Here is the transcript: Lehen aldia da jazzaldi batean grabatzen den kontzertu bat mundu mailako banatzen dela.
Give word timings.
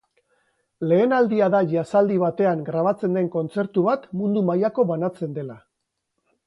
Lehen 0.91 1.13
aldia 1.17 1.49
da 1.55 1.59
jazzaldi 1.73 2.17
batean 2.23 2.65
grabatzen 2.71 3.19
den 3.19 3.31
kontzertu 3.37 3.85
bat 3.91 4.11
mundu 4.23 4.45
mailako 4.51 4.89
banatzen 4.95 5.39
dela. 5.41 5.63